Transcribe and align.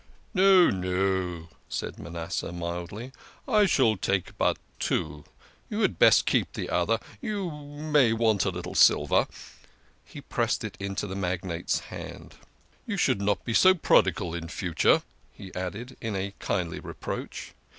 "No, 0.33 0.71
no," 0.71 1.49
said 1.69 1.99
Manasseh 1.99 2.51
mildly," 2.51 3.11
I 3.47 3.67
shall 3.67 3.95
take 3.97 4.35
but 4.35 4.57
two. 4.79 5.25
You 5.69 5.81
had 5.81 5.99
best 5.99 6.25
keep 6.25 6.51
the 6.53 6.71
other 6.71 6.97
you 7.21 7.51
may 7.51 8.11
want 8.11 8.43
a 8.45 8.49
little 8.49 8.73
silver." 8.73 9.27
He 10.03 10.21
pressed 10.21 10.63
it 10.63 10.75
into 10.79 11.05
the 11.05 11.15
magnate's 11.15 11.81
hand. 11.93 12.33
"You 12.87 12.97
should 12.97 13.21
not 13.21 13.45
be 13.45 13.53
so 13.53 13.75
prodigal 13.75 14.33
in 14.33 14.47
future," 14.47 15.03
he 15.33 15.53
added, 15.53 15.95
in 16.01 16.33
kindly 16.39 16.79
reproach. 16.79 17.53